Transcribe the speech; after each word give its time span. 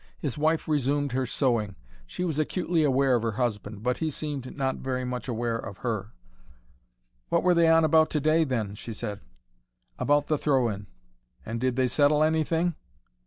His 0.17 0.35
wife 0.35 0.67
resumed 0.67 1.11
her 1.11 1.27
sewing. 1.27 1.75
She 2.07 2.23
was 2.25 2.39
acutely 2.39 2.83
aware 2.83 3.13
of 3.13 3.21
her 3.21 3.33
husband, 3.33 3.83
but 3.83 3.97
he 3.97 4.09
seemed 4.09 4.57
not 4.57 4.77
very 4.77 5.05
much 5.05 5.27
aware 5.27 5.57
of 5.59 5.77
her. 5.85 6.11
"What 7.29 7.43
were 7.43 7.53
they 7.53 7.67
on 7.67 7.83
about 7.85 8.09
today, 8.09 8.43
then?" 8.43 8.73
she 8.73 8.93
said. 8.93 9.19
"About 9.99 10.25
the 10.25 10.39
throw 10.39 10.69
in." 10.69 10.87
"And 11.45 11.61
did 11.61 11.75
they 11.75 11.87
settle 11.87 12.23
anything?" 12.23 12.73